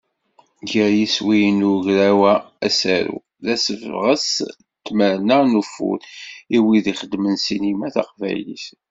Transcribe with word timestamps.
Gar 0.69 0.91
yiswiyen 0.99 1.59
n 1.63 1.67
ugraw-a 1.71 2.33
Asaru, 2.67 3.17
d 3.43 3.45
asebɣes 3.53 4.29
d 4.41 4.49
tmerna 4.85 5.37
n 5.51 5.59
ufud 5.61 6.01
i 6.55 6.57
wid 6.65 6.85
ixeddmen 6.91 7.35
ssinima 7.39 7.87
taqbaylit. 7.95 8.65